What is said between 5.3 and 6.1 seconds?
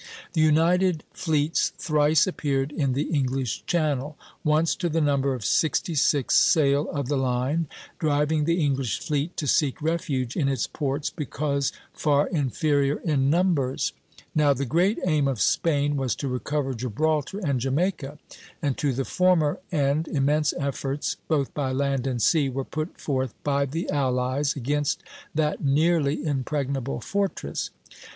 of sixty